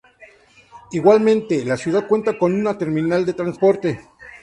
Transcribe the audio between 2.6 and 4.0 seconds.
terminal de transporte.